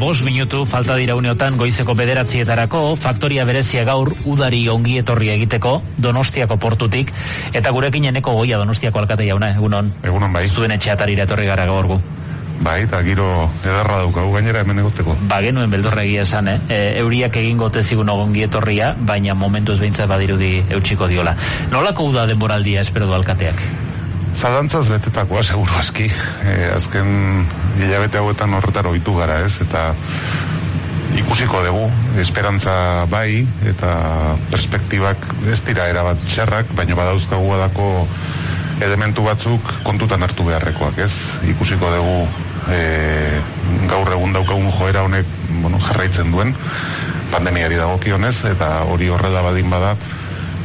[0.00, 6.56] bos minutu falta dira uneotan goizeko bederatzietarako, faktoria berezia gaur udari ongi etorri egiteko, donostiako
[6.56, 7.12] portutik,
[7.52, 9.92] eta gurekin eneko goia donostiako alkate jauna, egunon?
[10.00, 10.46] Egunon bai.
[10.48, 12.00] Zuen etxeatarira etorri gara gaur gu.
[12.64, 13.28] Bai, eta giro
[13.60, 15.18] edarra daukagu gainera hemen egoteko.
[15.28, 16.56] Ba, genuen beldurra egia esan, eh?
[16.72, 21.36] E, euriak egin gote zigun ongi etorria, baina momentuz behintzat badirudi eutxiko diola.
[21.76, 23.89] Nolako uda denboraldia espero du alkateak?
[24.40, 26.06] Zalantzaz betetakoa, seguru aski.
[26.48, 27.08] E, azken
[27.76, 29.90] hilabete hauetan horretar ohitu gara ez, eta
[31.20, 31.82] ikusiko dugu,
[32.22, 32.72] esperantza
[33.12, 33.90] bai, eta
[34.48, 37.90] perspektibak ez dira erabat txarrak, baina badauzkagu dako
[38.80, 41.12] elementu batzuk kontutan hartu beharrekoak ez.
[41.52, 42.16] Ikusiko dugu
[42.72, 42.80] e,
[43.92, 46.54] gaur egun daukagun joera honek bueno, jarraitzen duen,
[47.28, 49.92] pandemiari dagokionez, eta hori horrela badin bada,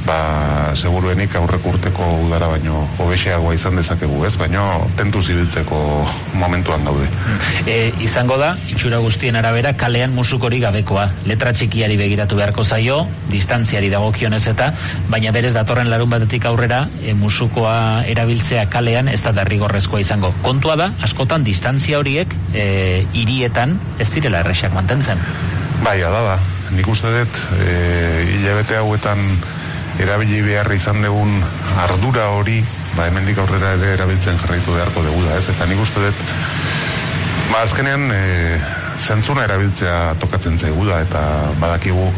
[0.06, 4.36] ba, seguruenik aurreko urteko udara baino hobeseagoa izan dezakegu, ez?
[4.38, 5.80] Baino tentu zibiltzeko
[6.38, 7.08] momentuan daude.
[7.66, 11.08] E, izango da, itxura guztien arabera, kalean musukori gabekoa.
[11.30, 14.72] Letra txikiari begiratu beharko zaio, distantziari dagokionez eta,
[15.10, 20.34] baina berez datorren larun batetik aurrera, e, musukoa erabiltzea kalean ez da derrigorrezkoa izango.
[20.46, 25.22] Kontua da, askotan distantzia horiek e, irietan ez direla erresak mantentzen.
[25.84, 26.40] Bai, da, da.
[26.76, 27.76] Nik uste dut, e,
[28.36, 29.22] hilabete hauetan
[30.02, 31.40] erabili behar izan dugun
[31.80, 32.60] ardura hori,
[32.96, 35.48] ba, hemendik aurrera ere erabiltzen jarraitu beharko dugu da, ez?
[35.52, 36.24] Eta nik uste dut,
[37.52, 38.60] ba, azkenean, e,
[39.00, 41.24] zentzuna erabiltzea tokatzen zaigu da, eta
[41.62, 42.10] badakigu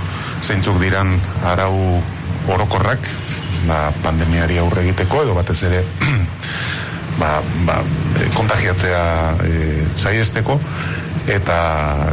[0.44, 1.14] zeintzuk diran
[1.46, 2.02] arau
[2.54, 3.10] orokorrak,
[3.70, 5.84] ba, pandemiari aurre egiteko, edo batez ere,
[7.22, 7.82] ba, ba,
[8.18, 9.04] e, kontagiatzea
[9.46, 9.66] e,
[9.98, 10.60] saiesteko,
[11.28, 11.58] eta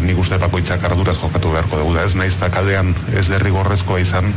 [0.03, 4.33] nik uste bakoitzak arduraz jokatu beharko dugu da, ez naiz kaldean ez derrigorrezkoa izan,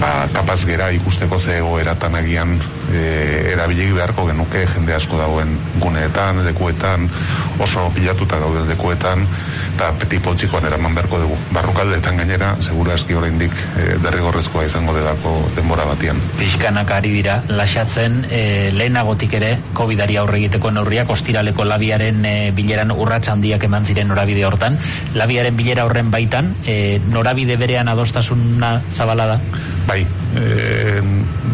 [0.00, 2.54] ba, kapaz gera ikusteko ze egoeratan agian
[2.92, 7.08] e, erabilik beharko genuke jende asko dagoen guneetan, lekuetan,
[7.62, 9.24] oso pilatuta gauden lekuetan,
[9.74, 11.38] eta peti potxikoan eraman beharko dugu.
[11.54, 16.20] Barrukaldeetan gainera, segura eski oraindik e, derrigorrezkoa izango dedako denbora batian.
[16.40, 22.94] Fiskanak ari dira, lasatzen e, lehenagotik ere, COVID-ari aurre egiteko neurriak, ostiraleko labiaren e, bileran
[22.94, 24.78] urratsa handiak eman ziren norabide hortan,
[25.14, 29.40] labiaren bilera horren baitan, e, norabide berean adostasuna zabala da?
[29.84, 30.00] Bai,
[30.40, 31.00] e,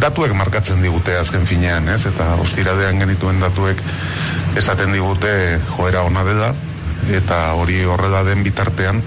[0.00, 2.04] datuek markatzen digute azken finean, ez?
[2.06, 3.82] Eta ostiradean genituen datuek
[4.58, 5.32] esaten digute
[5.76, 6.52] joera ona dela
[7.10, 9.00] eta hori horrela den bitartean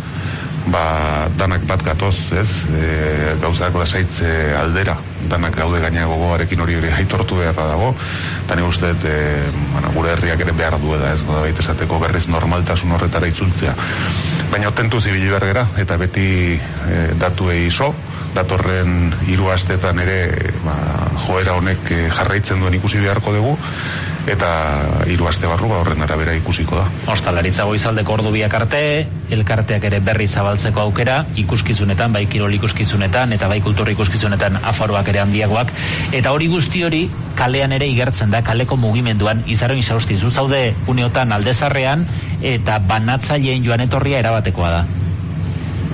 [0.71, 2.49] ba, danak bat gatoz, ez?
[2.71, 4.95] E, gauzak lasaitze aldera,
[5.31, 7.91] danak gaude gaina gogoarekin hori hori haitortu beharra dago,
[8.45, 9.17] eta ni uste, e,
[9.73, 11.21] bueno, gure herriak ere behar duela, ez?
[11.27, 13.75] Goda baita esateko berriz normaltasun horretara itzultzea.
[14.53, 17.91] Baina tentu zibili bergera, eta beti e, datuei iso,
[18.35, 20.75] datorren hiru astetan ere ba,
[21.27, 23.57] joera honek eh, jarraitzen duen ikusi beharko dugu
[24.27, 24.49] eta
[25.11, 26.85] hiru aste barru ba horren arabera ikusiko da.
[27.11, 28.79] Ostalaritza goizaldeko ordu biak arte,
[29.35, 35.23] elkarteak ere berri zabaltzeko aukera, ikuskizunetan, bai kirol ikuskizunetan eta bai kultur ikuskizunetan afaroak ere
[35.25, 35.75] handiagoak
[36.15, 37.03] eta hori guzti hori
[37.35, 42.07] kalean ere igertzen da kaleko mugimenduan izaro izausti zu zaude uneotan aldezarrean
[42.41, 45.02] eta banatzaileen joan etorria erabatekoa da.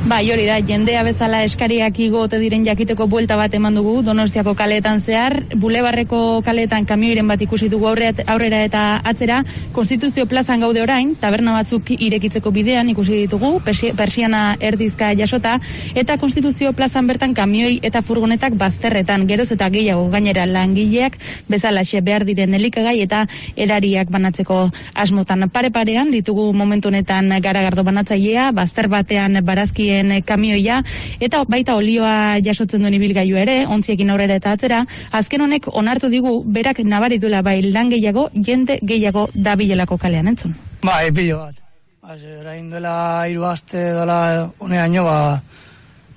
[0.08, 5.02] Bai, hori da, jendea bezala eskariak igote diren jakiteko buelta bat eman dugu Donostiako kaleetan
[5.04, 9.42] zehar, Bulebarreko kaleetan kamioiren bat ikusi dugu aurrera eta atzera,
[9.76, 15.58] Konstituzio plazan gaude orain, taberna batzuk irekitzeko bidean ikusi ditugu, persiana erdizka jasota,
[15.94, 22.00] eta Konstituzio plazan bertan kamioi eta furgonetak bazterretan, geroz eta gehiago gainera langileak bezala xe
[22.00, 23.26] behar diren elikagai eta
[23.58, 25.50] erariak banatzeko asmotan.
[25.52, 30.82] Pare-parean, ditugu momentu honetan garagardo banatzailea, bazter batean barazki dien kamioia
[31.20, 36.40] eta baita olioa jasotzen duen ibilgailu ere, ontziekin aurrera eta atzera, azken honek onartu digu
[36.46, 40.56] berak nabaritula bai lan gehiago, jende gehiago dabilelako kalean entzun.
[40.84, 41.56] Ba, epillo bat.
[42.04, 42.96] Ba, orain duela
[43.30, 44.20] hiru aste dola
[44.66, 45.18] uneaino ba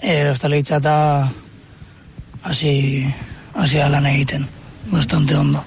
[0.00, 0.96] e, ostaleitza eta
[2.42, 2.74] hasi
[3.54, 4.46] hasi lan egiten.
[4.92, 5.62] Bastante ondo.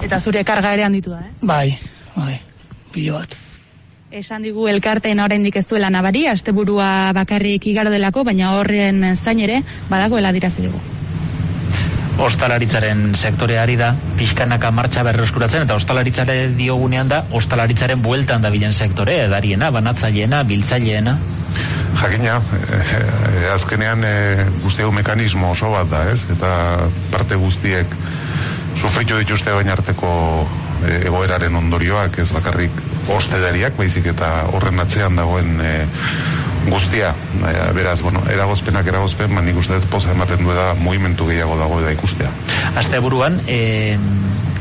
[0.00, 1.32] Eta zure karga ere handitu da, eh?
[1.42, 1.78] Bai,
[2.16, 2.40] bai.
[2.92, 3.49] Pilo bat.
[4.10, 9.60] Esan digu elkarteen oraindik ez duela nabari, asteburua bakarrik igaro delako, baina horren zain ere
[9.86, 10.80] badagoela dirazi dugu.
[12.26, 19.14] Ostalaritzaren sektoreari da, pixkanaka martxa berreskuratzen, eta ostalaritzare diogunean da, ostalaritzaren bueltan da bilen sektore,
[19.28, 21.16] edariena, banatzaileena, biltzaileena.
[22.02, 26.24] Jakina, eh, azkenean eh, guztiago mekanismo oso bat da, ez?
[26.34, 27.94] Eta parte guztiek
[28.74, 30.12] sufritu dituzte bain arteko
[30.82, 35.74] eh, egoeraren ondorioak, ez bakarrik ostedariak, baizik eta horren atzean dagoen e,
[36.68, 41.28] guztia, e, beraz, bueno, eragozpenak eragozpen, man nik uste dut poza ematen du da movimentu
[41.30, 42.30] gehiago dago da ikustea.
[42.76, 43.98] Aste buruan, e,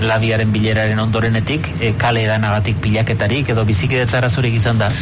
[0.02, 4.94] labiaren bileraren ondorenetik, e, kale edanagatik pilaketarik, edo bizikidetzara zurik izan da?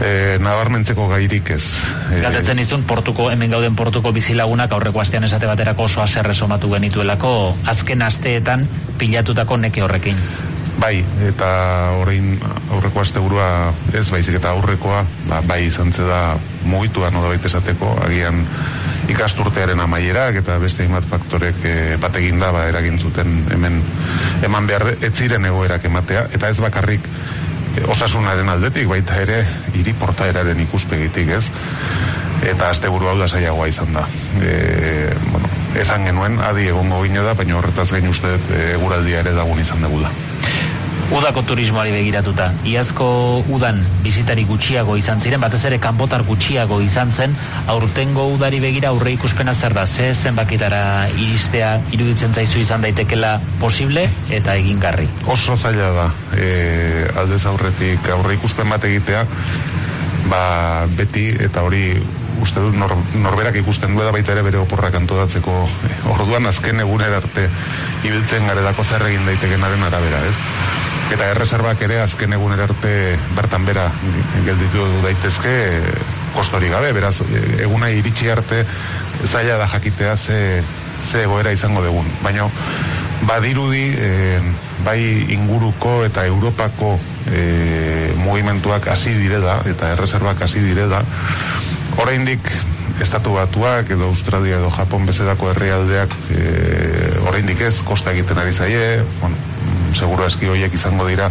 [0.00, 1.64] e, nabarmentzeko gairik ez.
[2.10, 6.70] E, Galdetzen izun, portuko, hemen gauden portuko bizilagunak aurreko astean esate baterako oso aserre somatu
[6.72, 7.32] genituelako
[7.72, 8.66] azken asteetan
[8.98, 10.20] pilatutako neke horrekin.
[10.76, 11.48] Bai, eta
[11.96, 12.34] horrein
[12.74, 16.36] aurreko asteburua ez baizik eta aurrekoa ba, bai izan da
[16.68, 18.44] mugitua no da esateko, agian
[19.08, 23.82] ikasturtearen amaierak eta beste imat faktorek e, bat da ba, eragin zuten hemen
[24.44, 27.08] eman behar etziren egoerak ematea, eta ez bakarrik
[27.88, 29.44] osasunaren aldetik, baita ere,
[29.74, 31.44] hiri portaeraren ikuspegitik, ez?
[32.46, 34.06] Eta azte buru hau da zaiagoa izan da.
[34.40, 39.36] E, bueno, esan genuen, adi egongo gine da, baina horretaz gain uste e, eguraldia ere
[39.36, 40.12] dagun izan dugu da.
[41.06, 42.48] Udako turismoari begiratuta.
[42.66, 43.06] Iazko
[43.54, 47.36] udan bizitari gutxiago izan ziren, batez ere kanpotar gutxiago izan zen,
[47.70, 54.08] aurtengo udari begira aurre ikuspena zer da, ze zenbakitara iristea iruditzen zaizu izan daitekela posible
[54.34, 55.06] eta egingarri.
[55.30, 59.22] Oso zaila da, e, aldez aurretik aurre ikuspen bat egitea,
[60.26, 60.42] ba,
[60.98, 61.86] beti eta hori
[62.42, 65.54] uste dut nor, norberak ikusten du da baita ere bere oporrak antodatzeko
[66.16, 67.46] orduan azken egunera arte
[68.04, 70.36] ibiltzen garelako zer egin daitekenaren arabera, ez?
[71.12, 72.92] Eta erreserbak ere azken egun arte
[73.36, 73.86] bertan bera
[74.46, 75.54] gelditu daitezke
[76.34, 77.20] kostori gabe, beraz
[77.62, 78.64] eguna iritsi arte
[79.24, 80.62] zaila da jakitea ze,
[81.02, 82.06] ze egoera izango dugun.
[82.22, 82.48] Baina
[83.26, 84.40] badirudi e,
[84.84, 85.00] bai
[85.32, 86.96] inguruko eta Europako
[87.32, 91.02] e, mugimentuak hasi direla eta erreserbak hasi direla
[92.02, 92.50] oraindik
[93.00, 96.40] estatu batuak edo Australia edo Japon bezedako herrialdeak e,
[97.26, 99.36] oraindik ez kosta egiten ari zaie bueno,
[99.96, 101.30] seguro eski horiek izango dira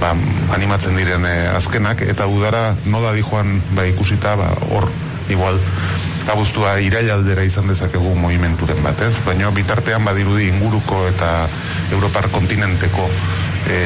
[0.00, 0.14] ba,
[0.54, 4.88] animatzen diren eh, azkenak eta udara nola di joan ba, ikusita ba, hor
[5.30, 5.58] igual
[6.30, 11.32] abuztua irailaldera izan dezakegu movimenturen batez, baina bitartean badirudi inguruko eta
[11.92, 13.08] Europar kontinenteko
[13.66, 13.78] e,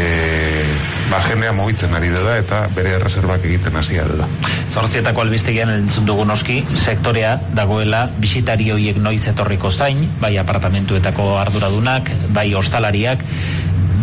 [1.11, 4.29] ba, jendea mogitzen ari dela eta bere erreserbak egiten hasia dela.
[4.73, 12.13] Zortzietako albistegian entzun dugu noski, sektorea dagoela bisitari horiek noiz etorriko zain, bai apartamentuetako arduradunak,
[12.37, 13.25] bai ostalariak,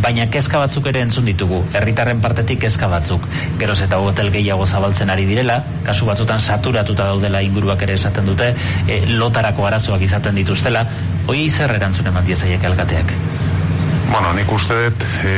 [0.01, 3.25] baina kezka batzuk ere entzun ditugu, herritarren partetik kezka batzuk.
[3.59, 8.53] Geroz eta hotel gehiago zabaltzen ari direla, kasu batzutan saturatuta daudela inguruak ere esaten dute,
[8.87, 10.85] e, lotarako arazoak izaten dituztela,
[11.27, 13.13] hoi zer erantzun eman diezaiek alkateak?
[14.09, 15.35] Bueno, nik uste dut e,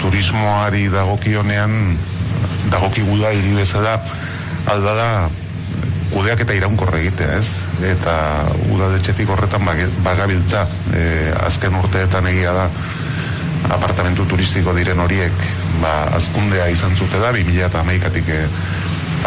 [0.00, 1.96] turismoari dagokionean
[2.70, 3.98] dagokigu da hiri bezala
[4.66, 5.10] alda da
[6.10, 7.48] kudeak eta iraunkorre egitea, ez?
[7.86, 8.14] Eta
[8.72, 9.66] udadetxetik horretan
[10.04, 10.64] bagabiltza
[10.94, 11.02] e,
[11.46, 12.68] azken urteetan egia da
[13.72, 15.48] apartamentu turistiko diren horiek
[15.82, 18.46] ba, azkundea izan zute da 2000 eta amaikatik eh,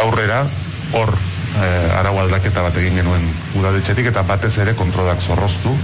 [0.04, 0.46] aurrera
[0.94, 1.14] hor
[1.58, 1.68] e,
[2.00, 3.26] arau aldaketa bat egin genuen
[3.60, 5.76] udadetxetik eta batez ere kontrolak zorroztu.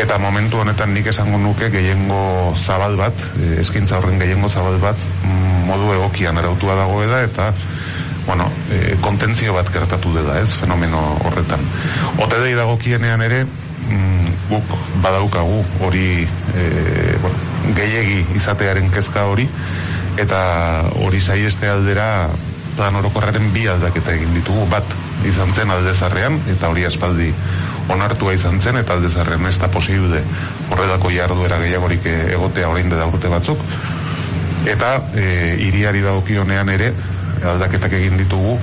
[0.00, 5.08] Eta momentu honetan nik esango nuke gehiengo zabal bat e, eskintza horren gehiengo zabal bat
[5.24, 7.50] mm, modu egokian arautua dagoela eta
[8.26, 11.64] bueno, e, kontentzio bat gertatu dela ez, fenomeno horretan.
[12.22, 16.24] Otedei dagokienean ere mm, guk badaukagu hori
[16.54, 16.66] e,
[17.20, 19.48] bueno, gehiegi izatearen kezka hori
[20.20, 20.40] eta
[21.00, 22.28] hori saieste aldera
[22.76, 24.66] plan orokorraren bi aldaketa egin ditugu.
[24.70, 24.94] Bat
[25.28, 27.30] izan zen aldezarrean eta hori aspaldi
[27.90, 30.22] onartua izan zen eta aldezarrean ez da posible
[30.70, 33.64] horredako jarduera gehiagorik egotea orain da urte batzuk.
[34.68, 36.92] Eta e, iriari dagokionean ere
[37.52, 38.58] aldaketak egin ditugu.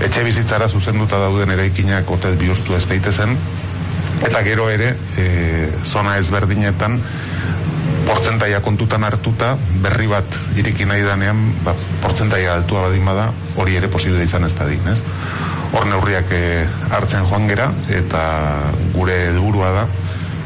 [0.00, 3.36] Etxe bizitzara zuzenduta dauden eraikinak hotel bihurtu ez daitezen.
[4.24, 5.26] Eta gero ere e,
[5.84, 7.00] zona ezberdinetan
[8.10, 9.52] portzentaia kontutan hartuta
[9.84, 14.54] berri bat iriki nahi danean ba, portzentaia altua badin bada hori ere posible izan ez
[14.58, 14.98] da din, ez?
[15.70, 16.42] Hor neurriak e,
[16.90, 17.68] hartzen joan gera
[18.00, 18.22] eta
[18.96, 19.84] gure helburua da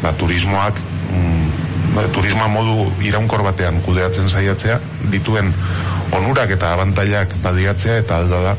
[0.03, 1.49] ba, turismoak mm,
[1.97, 4.79] ba, turismoa modu iraunkor batean kudeatzen saiatzea
[5.15, 5.55] dituen
[6.13, 8.57] onurak eta abantailak badiatzea eta alda da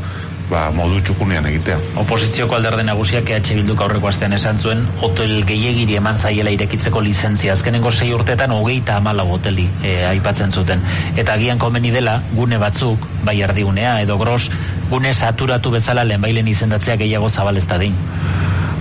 [0.49, 1.77] ba, modu txukunean egitea.
[2.01, 7.53] Oposizioko alderde nagusiak EH Bilduk aurreko astean esan zuen hotel gehiegiri eman zaiela irekitzeko lizentzia.
[7.53, 10.83] Azkenengo sei urtetan hogeita amala hoteli e, aipatzen zuten.
[11.15, 14.49] Eta agian komeni dela gune batzuk, bai erdigunea edo gros,
[14.89, 17.97] gune saturatu bezala lehenbailen izendatzea gehiago zabalezta din.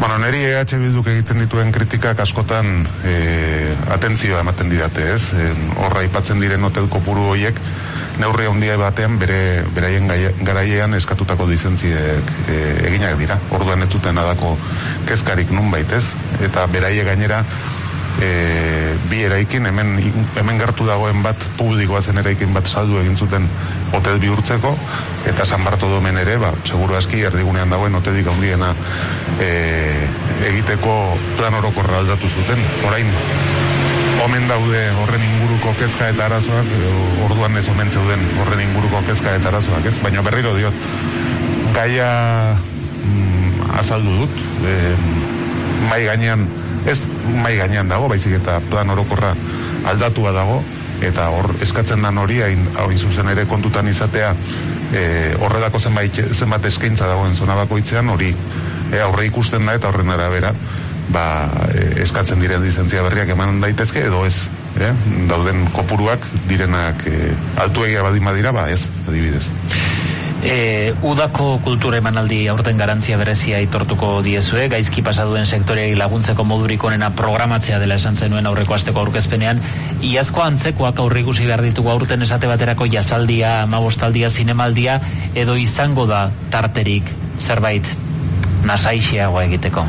[0.01, 3.15] Bueno, neri EH Bilduk egiten dituen kritikak askotan e,
[3.95, 5.23] atentzioa ematen didate, ez?
[5.39, 5.51] E,
[5.85, 7.61] horra aipatzen diren hotel kopuru horiek,
[8.19, 9.39] neurri handia batean bere
[9.75, 10.11] beraien
[10.43, 12.59] garaiean eskatutako lizentziek e,
[12.89, 13.39] eginak dira.
[13.55, 14.57] Orduan ez zuten adako
[15.09, 16.05] kezkarik nunbait, ez?
[16.43, 17.45] Eta beraie gainera
[18.23, 19.97] e, bi eraikin hemen
[20.37, 23.49] hemen gertu dagoen bat publikoa zen eraikin bat saldu egin zuten
[23.93, 24.75] hotel bihurtzeko
[25.31, 28.75] eta San Bartolomen ere, ba, seguru aski erdigunean dagoen hotelik handiena
[29.41, 29.51] e,
[30.51, 30.95] egiteko
[31.39, 32.61] plan orokorra aldatu zuten.
[32.87, 33.09] Orain
[34.25, 36.71] omen daude horren inguruko kezka eta arazoak,
[37.27, 39.97] orduan ez omen zeuden horren inguruko kezka eta arazoak, ez?
[40.03, 40.87] Baina berriro diot,
[41.75, 42.11] gaia
[42.55, 44.77] mm, azaldu dut, e,
[45.91, 46.47] mai gainean,
[46.87, 47.01] ez
[47.35, 49.35] mai gainean dago, baizik eta plan orokorra
[49.91, 50.63] aldatua dago,
[51.05, 54.33] eta hor eskatzen dan hori, hain, hain zuzen ere kontutan izatea,
[54.93, 55.05] e,
[55.41, 58.35] horrelako zenbait, zenbat eskaintza dagoen zona bakoitzean, hori
[58.93, 60.55] e, aurre ikusten da eta horren arabera,
[61.13, 61.25] ba,
[61.73, 64.37] e, eskatzen diren lizentzia berriak eman daitezke edo ez
[64.81, 64.93] eh?
[65.29, 69.45] dauden kopuruak direnak e, altu egia badima dira ba ez, adibidez
[70.45, 77.09] E, udako kultura emanaldi aurten garantzia berezia itortuko diezue, gaizki pasaduen sektoreai laguntzeko modurik onena
[77.17, 79.63] programatzea dela esan zenuen aurreko asteko aurkezpenean,
[80.05, 84.99] iazko antzekoak aurrikusi behar ditugu aurten esate baterako jazaldia, amabostaldia, zinemaldia,
[85.35, 87.09] edo izango da tarterik
[87.41, 87.89] zerbait
[88.69, 89.87] nasaixiagoa egiteko.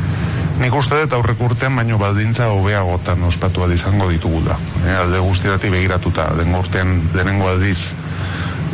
[0.56, 4.56] Nik uste dut aurreko urtean baino baldintza hobeagotan ospatu izango ditugula.
[4.86, 7.92] E, alde guztietati begiratuta, den urtean denengo aldiz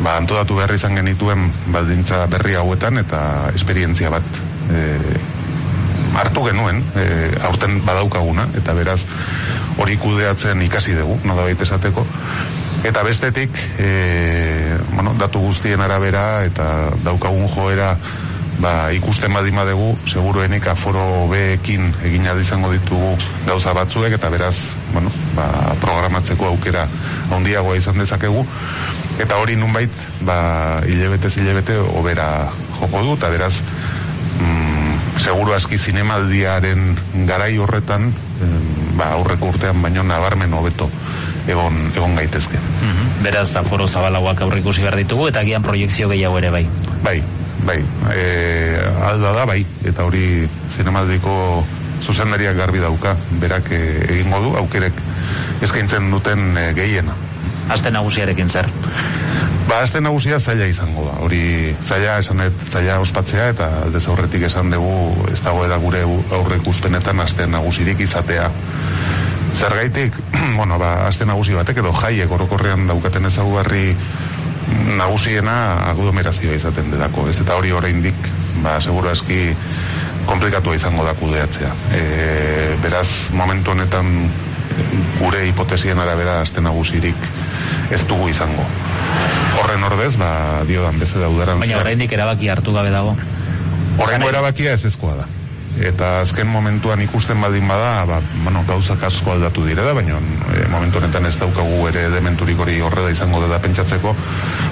[0.03, 4.83] ba, antodatu behar izan genituen baldintza berri hauetan eta esperientzia bat e,
[6.19, 7.05] hartu genuen e,
[7.47, 9.01] aurten badaukaguna eta beraz
[9.81, 12.05] hori kudeatzen ikasi dugu, no da esateko.
[12.83, 17.95] Eta bestetik, e, bueno, datu guztien arabera eta daukagun joera
[18.59, 23.15] ba, ikusten badima dugu, seguruenik aforo beekin egin izango ditugu
[23.47, 24.57] gauza batzuek, eta beraz,
[24.93, 26.87] bueno, ba, programatzeko aukera
[27.31, 28.45] handiagoa izan dezakegu,
[29.21, 33.55] eta hori nunbait, ba, hilebete zilebete, obera joko du, eta beraz,
[34.39, 36.93] mm, seguru aski zinemaldiaren
[37.27, 38.13] garai horretan,
[38.97, 40.89] ba, aurreko urtean baino nabarmen hobeto
[41.47, 42.57] egon, egon gaitezke.
[42.57, 46.65] Mm Beraz, da foro zabalagoak aurrikusi behar ditugu, eta gian proiektzio gehiago ere bai.
[47.05, 47.21] Bai,
[47.63, 47.77] bai,
[48.11, 48.25] e,
[48.99, 51.35] alda da, bai, eta hori zinemaldiko
[52.03, 53.79] zuzendariak garbi dauka, berak e,
[54.09, 54.99] egingo du, aukerek
[55.63, 57.15] eskaintzen duten e, gehiena.
[57.69, 58.67] Aste nagusiarekin zer?
[59.67, 61.13] Ba, aste nagusia zaila izango da.
[61.23, 67.23] Hori zaila esanet, zaila ospatzea eta aldez aurretik esan dugu ez dagoela gure aurre ikuspenetan
[67.23, 68.49] aste nagusirik izatea.
[69.53, 70.17] Zergaitik,
[70.59, 73.95] bueno, ba, aste nagusi batek edo jaiek orokorrean daukaten ezagugarri
[74.97, 75.57] nagusiena
[75.91, 78.31] aglomerazioa izaten dedako, ez eta hori oraindik
[78.63, 79.53] ba, seguro eski
[80.25, 81.71] komplikatu izango da kudeatzea.
[81.95, 82.01] E,
[82.83, 84.13] beraz, momentu honetan
[85.19, 87.29] gure hipotesien arabera aste nagusirik
[87.91, 88.65] ez dugu izango.
[89.61, 91.61] Horren ordez, ba, dio dan beze daudaran.
[91.61, 93.15] Baina oraindik erabaki hartu gabe dago.
[94.01, 95.29] Horrengo erabakia ez ezkoa da
[95.81, 100.19] eta azken momentuan ikusten baldin bada, ba, bueno, gauzak asko aldatu dire da, baina
[100.53, 104.13] e, momentu honetan ez daukagu ere dementurik hori horrela izango da pentsatzeko,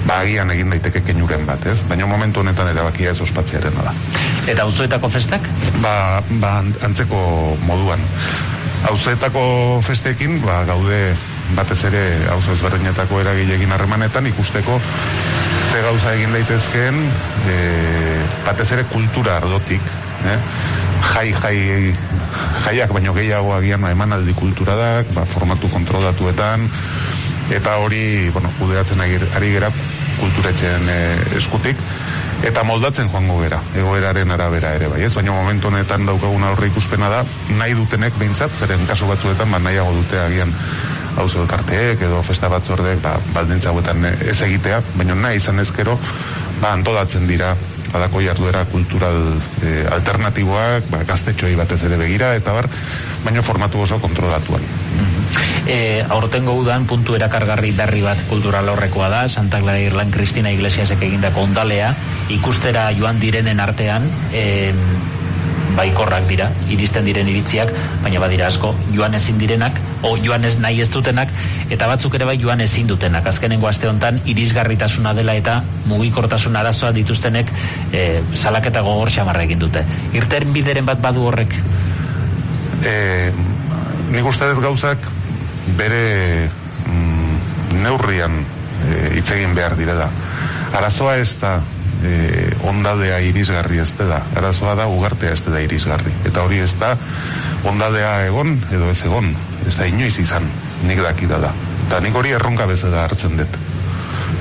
[0.06, 1.80] ba, agian egin daiteke kenuren bat, ez?
[1.88, 3.94] Baina momentu honetan erabakia ez ospatzearen da.
[4.46, 5.48] Eta auzoetako festak?
[5.82, 8.06] Ba, ba antzeko moduan.
[8.90, 11.14] Auzoetako festekin, ba, gaude
[11.56, 14.78] batez ere auzo ezberdinetako eragilegin harremanetan ikusteko
[15.72, 16.98] ze gauza egin daitezkeen
[17.48, 17.56] e,
[18.46, 19.84] batez ere kultura ardotik
[20.28, 20.38] eh?
[21.12, 21.56] jai, jai,
[22.64, 26.68] jaiak baino gehiago agian emanaldi kulturadak, ba, formatu kontrolatuetan,
[27.52, 29.72] eta hori, bueno, kudeatzen ari gera
[30.20, 30.98] kulturetxeen e,
[31.40, 31.80] eskutik,
[32.42, 35.12] eta moldatzen joango gera, egoeraren arabera ere bai, ez?
[35.14, 37.22] Baina momentu honetan daukagun aurre ikuspena da,
[37.58, 40.54] nahi dutenek behintzat, zeren kasu batzuetan, ba, nahiago dute agian
[41.16, 45.98] hauzo elkarteek edo festa batzordek ba, baldintza hauetan ez egitea, baina nahi izan ezkero,
[46.60, 47.54] ba, antolatzen dira
[47.92, 49.18] alako jarduera kultural
[49.62, 52.70] e, alternatiboak, ba, gaztetxoi batez ere begira, eta bar,
[53.26, 54.64] baina formatu oso kontrolatuan.
[55.66, 61.02] E, aurtengo udan puntu erakargarri darri bat kultural horrekoa da, Santa Clara Irlan Cristina Iglesiasek
[61.06, 61.92] egindako ondalea,
[62.34, 64.72] ikustera joan direnen artean, e,
[65.76, 67.70] baikorrak dira, iristen diren iritziak,
[68.02, 71.32] baina badira asko, joan ezin direnak, o joan ez nahi ez dutenak,
[71.72, 73.26] eta batzuk ere bai joan ezin dutenak.
[73.30, 77.52] Azkenengo aste honetan irisgarritasuna dela eta mugikortasun arazoa dituztenek
[77.92, 79.84] e, salaketa gogor xamarra egin dute.
[80.12, 81.56] Irten bideren bat badu horrek?
[82.84, 82.94] E,
[84.12, 85.10] nik uste dut gauzak
[85.78, 86.48] bere
[86.86, 88.40] mm, neurrian
[88.88, 90.10] e, egin behar direla.
[90.72, 91.58] Arazoa ez da
[92.02, 94.22] e, ondadea irisgarri ez da.
[94.36, 96.12] Arazoa da ugartea ez da irisgarri.
[96.28, 96.96] Eta hori ez da
[97.68, 99.32] ondadea egon edo ez egon.
[99.66, 100.48] Ez da inoiz izan
[100.86, 101.52] nik dakida da.
[101.86, 103.58] Eta nik hori erronka bezala hartzen dut.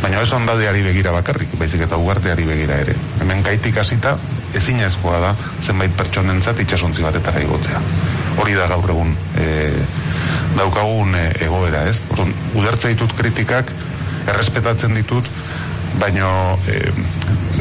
[0.02, 2.96] Baina ez ondadeari begira bakarrik, baizik eta ugarteari begira ere.
[3.22, 4.16] Hemen kaitik hasita
[4.58, 7.82] ezin ezkoa da zenbait pertsonentzat itxasontzi batetara igotzea.
[8.42, 9.46] Hori da gaur egun e,
[10.58, 12.00] daukagun e, egoera, ez?
[12.12, 13.72] Orduan, udertza ditut kritikak,
[14.30, 15.28] errespetatzen ditut,
[16.00, 16.80] baino e,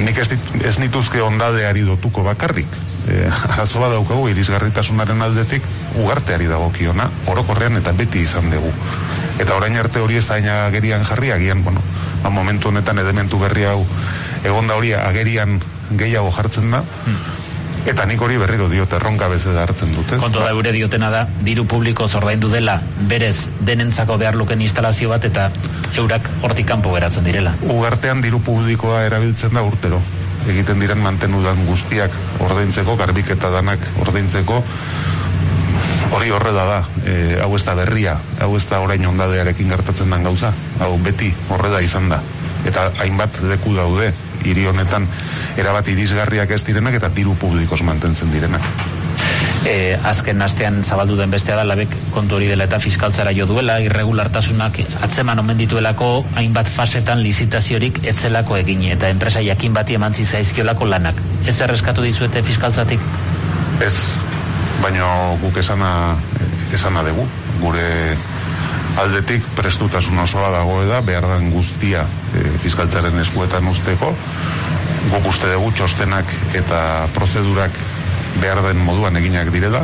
[0.00, 2.78] nik ez, dit, ez nituzke ondadeari dotuko bakarrik.
[3.10, 5.66] E, arazo bat daukagu irisgarritasunaren aldetik,
[6.00, 8.72] ugarteari dagokiona, orokorrean eta beti izan dugu.
[9.40, 10.36] Eta orain arte hori ez da
[10.66, 11.82] agerian jarri, agian, bueno,
[12.22, 13.84] ba, momentu honetan edementu berri hau
[14.44, 15.58] egonda hori agerian
[15.98, 16.82] gehiago jartzen da,
[17.88, 20.20] Eta nik hori berriro diot erronka beze da hartzen dut, ez?
[20.20, 22.76] Konto da gure diotena da, diru publiko zordaindu dela,
[23.08, 25.48] berez denentzako behar luken instalazio bat eta
[25.96, 27.54] eurak hortik kanpo geratzen direla.
[27.64, 30.00] Ugartean diru publikoa erabiltzen da urtero.
[30.48, 34.62] Egiten diren mantenudan guztiak ordaintzeko, garbiketa danak ordaintzeko,
[36.16, 40.26] hori horre da e, hau ez da berria, hau ez da orain ondadearekin gertatzen den
[40.26, 42.20] gauza, hau beti horre da izan da.
[42.68, 44.10] Eta hainbat deku daude,
[44.44, 45.06] hiri honetan
[45.58, 48.64] erabat irisgarriak ez direnak eta diru publikoz mantentzen direnak.
[49.68, 53.76] E, azken astean zabaldu den bestea da labek kontu hori dela eta fiskaltzara jo duela
[53.84, 56.08] irregulartasunak atzeman omen dituelako
[56.40, 62.42] hainbat fasetan lizitaziorik etzelako egin eta enpresa jakin bati emantzi zaizkiolako lanak ez erreskatu dizuete
[62.42, 63.04] fiskaltzatik?
[63.84, 63.94] Ez,
[64.80, 65.92] baina guk esana
[66.72, 67.26] esana dugu
[67.60, 68.16] gure
[68.98, 72.04] aldetik prestutasun osoa dago da behar den guztia
[72.34, 74.14] e, fiskaltzaren eskuetan usteko
[75.10, 77.74] guk uste dugu txostenak eta prozedurak
[78.40, 79.82] behar den moduan eginak direla.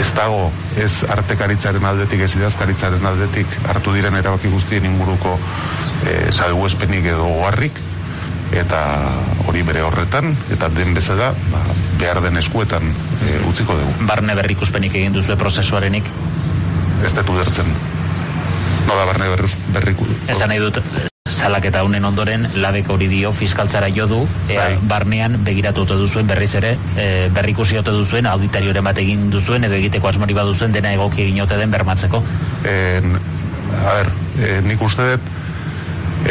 [0.00, 5.38] Ez dago ez artekaritzaren aldetik ez idazkaritzaren aldetik hartu diren erabaki guztien inguruko
[6.04, 7.80] e, salgu espenik edo goarrik
[8.56, 8.82] eta
[9.48, 11.64] hori bere horretan eta den bezala ba,
[11.98, 12.92] behar den eskuetan
[13.24, 14.08] e, utziko dugu.
[14.10, 16.10] Barne berrikuspenik egin duzue prozesuarenik?
[17.04, 17.72] Ez detu dertzen
[18.86, 20.06] nola barne berruz, berriku.
[20.30, 20.82] Esan nahi dut,
[21.36, 24.78] salaketa honen ondoren labek hori dio fiskaltzara jo du ea, bai.
[24.88, 29.76] barnean begiratu ote duzuen berriz ere e, berrikusi ote duzuen auditarioren bat egin duzuen edo
[29.78, 32.22] egiteko asmori baduzuen dena egoki egin ote den bermatzeko
[32.72, 33.18] en,
[33.82, 35.32] a ber, e, nik uste dut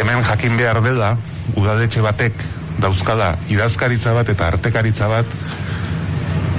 [0.00, 1.14] hemen jakin behar dela
[1.54, 2.42] udadetxe batek
[2.82, 5.38] dauzkala idazkaritza bat eta artekaritza bat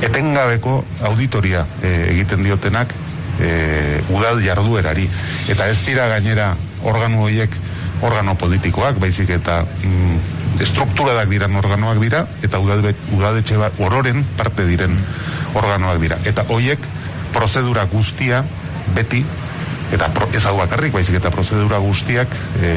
[0.08, 2.93] etengabeko auditoria e, egiten diotenak
[3.39, 5.08] e, udal jarduerari.
[5.50, 7.54] Eta ez dira gainera organo horiek
[8.02, 14.97] organo politikoak, baizik eta mm, estrukturadak diran organoak dira, eta udadetxe bat ororen parte diren
[15.58, 16.21] organoak dira.
[16.26, 16.82] Eta horiek
[17.34, 18.43] prozedura guztia
[18.95, 19.23] beti
[19.93, 22.71] eta pro, ez hau bakarrik baizik eta prozedura guztiak e,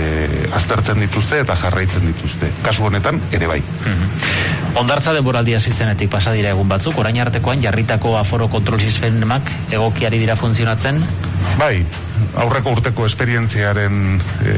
[0.57, 2.51] aztertzen dituzte eta jarraitzen dituzte.
[2.62, 3.61] Kasu honetan ere bai.
[3.87, 10.20] Mm Ondartza denboraldia zizenetik pasa dira egun batzuk, orain artekoan jarritako aforo kontrol sistemak egokiari
[10.23, 11.01] dira funtzionatzen?
[11.59, 11.83] Bai,
[12.38, 14.55] aurreko urteko esperientziaren e,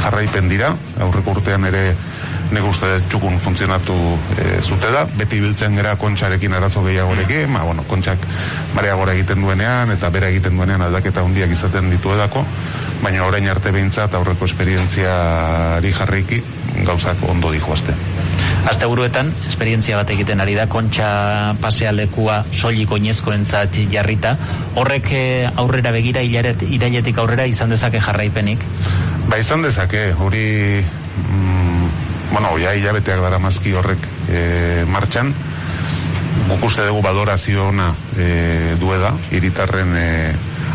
[0.00, 0.72] jarraipen dira,
[1.06, 1.84] aurreko urtean ere
[2.52, 3.94] nik uste txukun funtzionatu
[4.36, 8.26] e, zute da, beti biltzen gara kontxarekin arazo gehiagorekin, ma, bueno, kontxak
[8.76, 12.44] mareagora egiten duenean, eta bera egiten duenean aldaketa handiak izaten ditu edako,
[13.02, 16.42] baina orain arte behintzat aurreko esperientziari jarraiki
[16.84, 17.94] gauzak ondo dijo azte.
[18.64, 21.08] Azte buruetan, esperientzia bat egiten ari da, kontxa
[21.60, 24.36] pasea lekua soilik oinezkoentzat jarrita,
[24.80, 28.64] horrek eh, aurrera begira ilaret, irailetik aurrera izan dezake jarraipenik?
[29.28, 30.46] Ba izan dezake, hori
[30.80, 35.34] mm, bueno, ja hilabeteak dara mazki horrek e, martxan,
[36.48, 40.08] guk uste dugu badorazio ona e, dueda, iritarren e,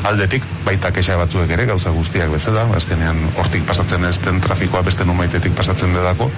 [0.07, 5.05] aldetik, baita kexa batzuek ere, gauza guztiak bezala, azkenean hortik pasatzen ez den trafikoa beste
[5.05, 6.29] numaitetik pasatzen dedako,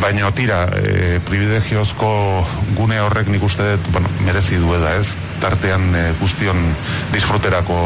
[0.00, 2.10] baina tira, e, privilegiozko
[2.78, 5.08] gune horrek nik uste dut, bueno, merezi dueda ez,
[5.42, 6.64] tartean e, guztion
[7.12, 7.78] disfruterako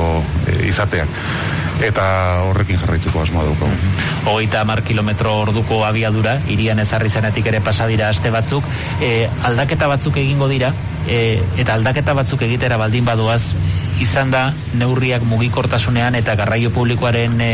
[0.46, 2.04] e, izateak eta
[2.48, 3.92] horrekin jarraitzeko asmoa daukagu.
[4.30, 8.64] Hogeita mar kilometro orduko abiadura, irian ezarri zenetik ere pasadira aste batzuk,
[9.00, 10.72] e, aldaketa batzuk egingo dira,
[11.08, 13.56] e, eta aldaketa batzuk egitera baldin badoaz,
[14.00, 17.52] izan da neurriak mugikortasunean eta garraio publikoaren e,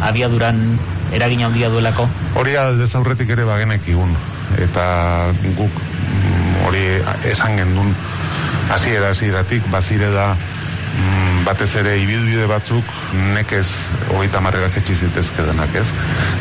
[0.00, 0.78] abiaduran
[1.12, 2.06] eragin handia duelako?
[2.38, 4.14] Hori aldez aurretik ere bagenek igun,
[4.60, 4.86] eta
[5.56, 6.86] guk mm, hori
[7.30, 7.94] esan gendun
[8.70, 10.49] hasiera hasieratik bazire da mm,
[11.44, 12.84] batez ere ibilbide batzuk
[13.34, 13.66] nekez
[14.10, 15.86] hogeita marrera ketxi zitezke denak ez.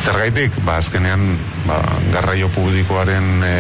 [0.03, 1.25] Zergaitik, ba, azkenean
[1.67, 1.79] ba,
[2.13, 3.55] garraio publikoaren e,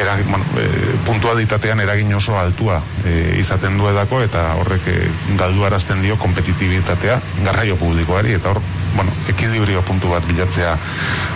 [0.00, 4.96] eragin, bueno, e, puntualitatean eragin oso altua e, izaten du edako eta horrek e,
[5.38, 8.62] galdu arazten dio kompetitibitatea garraio publikoari eta hor
[8.94, 10.76] bueno, ekilibrio puntu bat bilatzea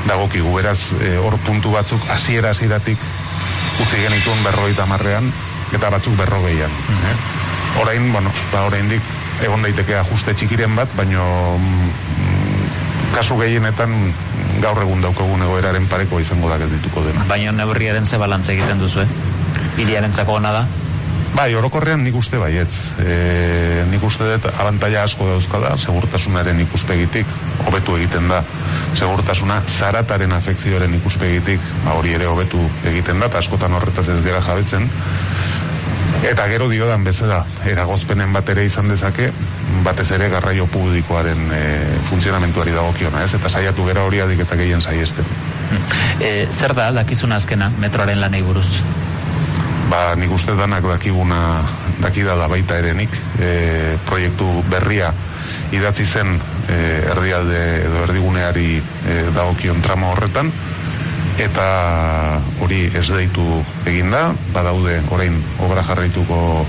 [0.08, 2.98] dagokigu beraz e, hor puntu batzuk hasiera hasieratik
[3.80, 5.30] utzi genituen berrogeita marrean
[5.72, 7.39] eta batzuk berrogeian mm
[7.78, 9.02] orain, bueno, ba, orain dik
[9.44, 11.24] egon daiteke ajuste txikiren bat, baino
[11.56, 13.94] mm, kasu gehienetan
[14.61, 17.24] gaur egun daukagun egoeraren pareko izango da geldituko dena.
[17.30, 19.09] Baina neurriaren ze balantza egiten duzu, eh?
[19.80, 20.64] Iriaren zako hona da?
[21.30, 22.74] Bai, orokorrean nik uste baiet.
[22.98, 27.30] E, nik uste dut abantaia asko dauzkala, segurtasunaren ikuspegitik,
[27.68, 28.42] hobetu egiten da.
[28.98, 34.42] Segurtasuna zarataren afekzioaren ikuspegitik, ba, hori ere hobetu egiten da, eta askotan horretaz ez gera
[34.42, 34.90] jabetzen
[36.30, 39.30] Eta gero diodan bezala, eragozpenen bat ere izan dezake,
[39.84, 41.62] batez ere garraio publikoaren e,
[42.10, 43.32] funtzionamentuari dagokiona, ez?
[43.38, 45.24] Eta saiatu gero hori adik eta gehien saiesten.
[46.20, 48.68] E, zer da, dakizun azkena, metroaren lanei buruz?
[49.90, 51.64] Ba, nik uste danak dakiguna,
[52.02, 55.10] dakida da baita erenik, e, proiektu berria
[55.74, 56.36] idatzi zen
[56.68, 56.76] e,
[57.10, 60.52] erdialde edo erdiguneari e, dagokion tramo horretan,
[61.38, 63.44] eta hori ez deitu
[63.86, 66.66] eginda, badaude orain obra jarraituko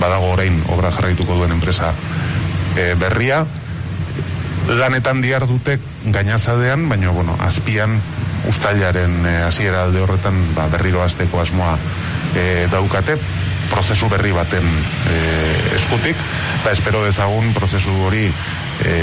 [0.00, 1.92] badago orain obra jarraituko duen enpresa
[2.76, 3.44] e, berria.
[4.64, 7.98] Lanetan diar dute gainazadean, baina bueno, azpian
[8.48, 11.76] ustailaren e, hasiera alde horretan ba, berriro azteko asmoa
[12.34, 13.18] e, daukate
[13.70, 15.18] prozesu berri baten e,
[15.76, 16.16] eskutik.
[16.62, 18.28] Eta espero dezagun prozesu hori
[18.82, 18.94] e,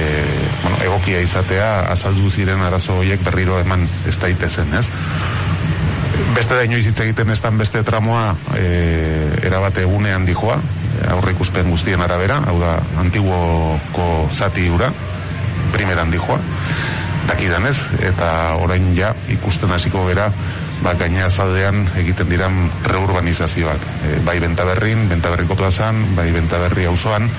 [0.63, 4.87] bueno, egokia izatea azaldu ziren arazo horiek berriro eman ez daitezen, ez?
[6.35, 10.59] Beste da inoiz hitz egiten ez beste tramoa e, erabate egunean dijoa,
[11.09, 14.91] aurre ikuspen guztien arabera, hau da, antiguoko zati ura,
[15.71, 16.39] primeran dijoa,
[17.27, 20.31] dakidan ez, eta orain ja ikusten hasiko gera,
[20.83, 27.29] ba, gaina azaldean egiten diran reurbanizazioak, e, bai bentaberrin, bentaberriko plazan, bai bentaberri auzoan,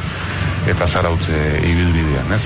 [0.69, 2.43] eta zarautze ibilbidean, ez?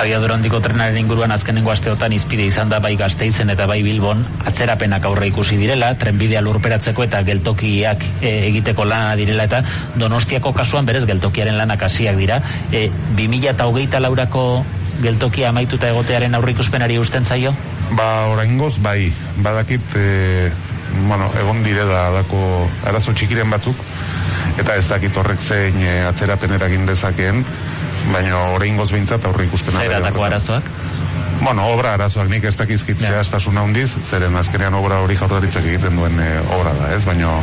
[0.00, 5.04] Abiadura handiko trenaren inguruan azkenengo asteotan izpide izan da bai gazteizen eta bai bilbon atzerapenak
[5.04, 9.62] aurre ikusi direla, trenbidea lurperatzeko eta geltokiak e, egiteko lana direla eta
[10.00, 12.40] donostiako kasuan berez geltokiaren lanak hasiak dira.
[12.72, 14.64] E, 2000 eta hogeita laurako
[15.02, 17.54] geltokia amaituta egotearen aurre ikuspenari usten zaio?
[17.94, 19.12] Ba, oraingoz, bai,
[19.44, 20.50] badakit, e,
[21.08, 22.40] bueno, egon dire da, dako
[22.86, 23.76] arazo txikiren batzuk,
[24.58, 27.44] eta ez dakit horrek zein e, atzerapen eragin dezakeen,
[28.12, 29.80] baina orain goz bintzat aurre ikuspena.
[29.82, 30.70] Zer atako arazoak?
[31.40, 33.12] Bueno, obra arazoak nik ez dakizkit yeah.
[33.12, 37.02] zehaztasuna hundiz, zeren azkenean obra hori jaurlaritzak egiten duen e, obra da, ez?
[37.04, 37.34] Baina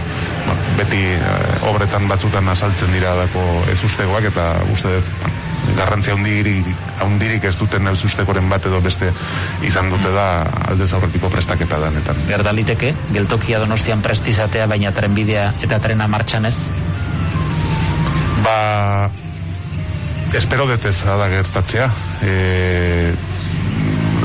[0.48, 1.32] bueno, beti e,
[1.70, 5.12] obretan batzutan asaltzen dira dako ez ustegoak eta uste dut
[5.78, 6.68] garrantzia hundirik,
[7.06, 9.12] hundirik ez duten ez ustekoren bat edo beste
[9.68, 10.28] izan dute da
[10.72, 12.22] aldez aurretiko prestaketa danetan.
[12.30, 16.58] Gerdaliteke, geltokia donostian prestizatea baina trenbidea eta trena martxan ez?
[18.42, 19.12] Ba,
[20.34, 21.90] espero detez ada gertatzea.
[22.26, 23.14] E,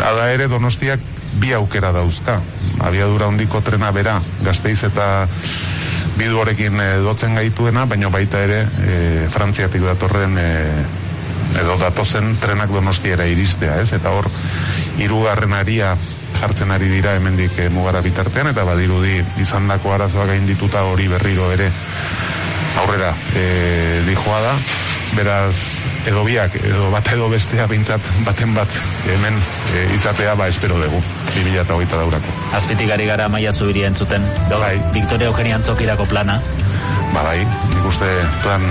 [0.06, 1.00] ada ere donostiak
[1.40, 2.40] bi aukera dauzka.
[2.86, 5.26] Abiadura hondiko trena bera, gazteiz eta
[6.16, 8.94] bidu horrekin e, dotzen gaituena, baina baita ere e,
[9.32, 10.48] frantziatik datorren e,
[11.60, 13.92] edo datozen trenak donostiera iristea, ez?
[13.96, 14.28] Eta hor,
[15.02, 15.96] irugarren aria
[16.40, 21.50] jartzen ari dira hemendik e, mugara bitartean, eta badirudi izan dako arazoa gaindituta hori berriro
[21.52, 21.70] ere
[22.82, 24.56] aurrera e, dijoa da.
[25.16, 25.54] Beraz
[26.10, 28.70] edo biak edo bat edo bestea bintzat baten bat
[29.14, 29.38] hemen
[29.72, 31.00] e, izatea ba espero dugu
[31.36, 32.36] 2008 daurako.
[32.58, 34.26] Azpitik ari gara maia zubiri entzuten.
[34.50, 34.76] Gaur bai.
[34.92, 36.40] Victoria Eugenia Antzokirako plana.
[37.14, 37.40] Ba bai,
[37.72, 38.10] nik uste
[38.42, 38.66] plan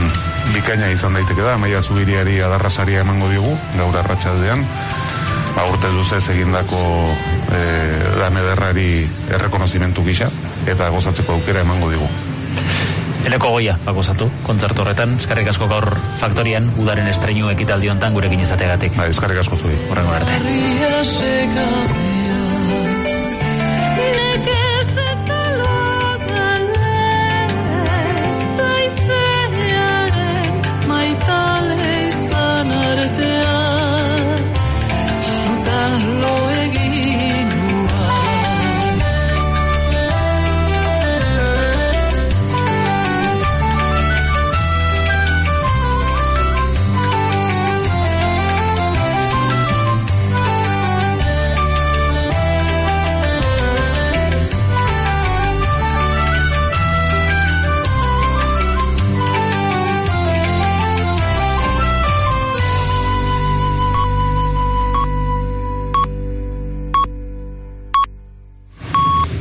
[0.54, 4.66] bikaina izan daiteke da maia zubiriari adarrasaria emango diogu gaur arratsaldean
[5.56, 6.82] ba urte luzez egindako
[7.50, 7.60] e,
[8.20, 8.90] lan ederrari
[9.32, 10.30] errekonozimentu gisa
[10.68, 12.10] eta gozatzeko aukera emango digu
[13.26, 15.88] Eneko goia, bakosatu, kontzertu horretan, eskarrik asko gaur
[16.22, 18.94] faktorian, udaren estreinu ekitaldi hontan gurekin izategatik.
[19.00, 19.74] Ba, eskarrik asko zui.
[19.90, 20.34] Horrengo arte.